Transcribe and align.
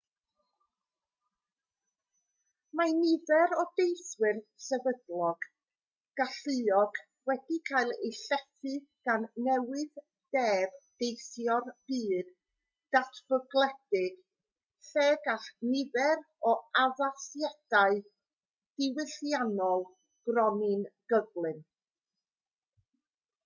mae 2.79 2.93
nifer 2.99 3.51
o 3.63 3.65
deithwyr 3.79 4.39
sefydlog 4.67 5.45
galluog 6.21 6.97
wedi 7.31 7.59
cael 7.71 7.93
eu 7.97 8.11
llethu 8.21 8.73
gan 9.09 9.27
newydd-deb 9.49 10.81
teithio'r 11.03 11.69
byd 11.93 12.33
datblygedig 12.97 14.19
lle 14.89 15.07
gall 15.29 15.47
nifer 15.75 16.27
o 16.53 16.57
addasiadau 16.87 18.01
diwylliannol 18.03 19.89
gronni'n 20.31 20.85
gyflym 21.15 21.65